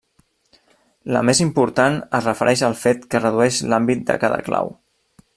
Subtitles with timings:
[1.15, 4.73] La més important es refereix al fet que redueix l'àmbit de cada clau.